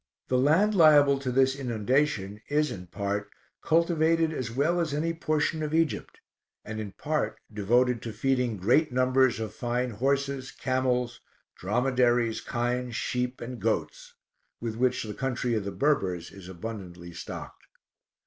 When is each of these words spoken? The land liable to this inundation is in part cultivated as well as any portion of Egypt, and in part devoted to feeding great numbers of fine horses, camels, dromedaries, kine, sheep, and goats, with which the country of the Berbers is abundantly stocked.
The 0.29 0.37
land 0.39 0.73
liable 0.73 1.19
to 1.19 1.31
this 1.31 1.55
inundation 1.55 2.41
is 2.49 2.71
in 2.71 2.87
part 2.87 3.29
cultivated 3.61 4.33
as 4.33 4.49
well 4.49 4.79
as 4.79 4.95
any 4.95 5.13
portion 5.13 5.61
of 5.61 5.75
Egypt, 5.75 6.19
and 6.65 6.79
in 6.79 6.93
part 6.93 7.37
devoted 7.53 8.01
to 8.01 8.11
feeding 8.11 8.57
great 8.57 8.91
numbers 8.91 9.39
of 9.39 9.53
fine 9.53 9.91
horses, 9.91 10.49
camels, 10.49 11.19
dromedaries, 11.55 12.41
kine, 12.41 12.89
sheep, 12.89 13.41
and 13.41 13.59
goats, 13.61 14.15
with 14.59 14.75
which 14.75 15.03
the 15.03 15.13
country 15.13 15.53
of 15.53 15.65
the 15.65 15.71
Berbers 15.71 16.31
is 16.31 16.49
abundantly 16.49 17.13
stocked. 17.13 17.67